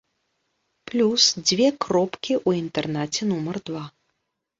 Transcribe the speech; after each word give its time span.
Плюс 0.91 1.25
дзве 1.47 1.67
кропкі 1.85 2.33
ў 2.47 2.63
інтэрнаце 2.63 3.29
нумар 3.33 3.61
два. 3.69 3.83